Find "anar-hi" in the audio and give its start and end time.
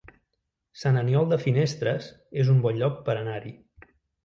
3.21-3.57